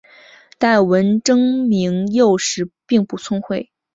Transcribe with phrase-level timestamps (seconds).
[0.57, 3.69] 但文征明幼时并不聪慧。